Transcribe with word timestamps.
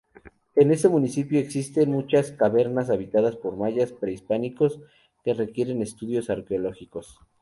En 0.55 0.71
este 0.71 0.89
municipio 0.89 1.39
existen 1.39 1.91
muchas 1.91 2.31
cavernas 2.31 2.89
habitadas 2.89 3.35
por 3.35 3.55
mayas 3.55 3.91
prehispánicos 3.91 4.79
que 5.23 5.35
requieren 5.35 5.83
estudios 5.83 6.31
arqueológicos. 6.31 7.19